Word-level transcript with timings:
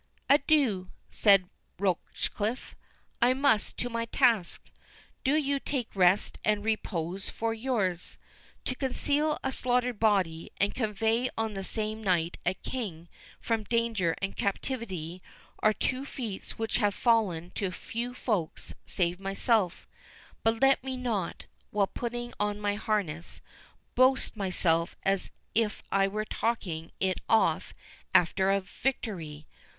"Adieu," 0.31 0.89
said 1.11 1.47
Rochecliffe, 1.77 2.75
"I 3.21 3.35
must 3.35 3.77
to 3.77 3.87
my 3.87 4.05
task—Do 4.05 5.35
you 5.35 5.59
take 5.59 5.95
rest 5.95 6.39
and 6.43 6.65
repose 6.65 7.29
for 7.29 7.53
yours. 7.53 8.17
To 8.65 8.73
conceal 8.73 9.37
a 9.43 9.51
slaughtered 9.51 9.99
body, 9.99 10.51
and 10.59 10.73
convey 10.73 11.29
on 11.37 11.53
the 11.53 11.63
same 11.63 12.03
night 12.03 12.39
a 12.47 12.55
king 12.55 13.09
from 13.39 13.63
danger 13.63 14.15
and 14.23 14.35
captivity, 14.35 15.21
are 15.59 15.71
two 15.71 16.03
feats 16.03 16.57
which 16.57 16.77
have 16.77 16.95
fallen 16.95 17.51
to 17.51 17.69
few 17.69 18.15
folks 18.15 18.73
save 18.87 19.19
myself; 19.19 19.87
but 20.41 20.63
let 20.63 20.83
me 20.83 20.97
not, 20.97 21.45
while 21.69 21.85
putting 21.85 22.33
on 22.39 22.59
my 22.59 22.73
harness, 22.73 23.39
boast 23.93 24.35
myself 24.35 24.95
as 25.03 25.29
if 25.53 25.83
I 25.91 26.07
were 26.07 26.25
taking 26.25 26.91
it 26.99 27.21
off 27.29 27.75
after 28.15 28.49
a 28.49 28.61
victory." 28.61 29.45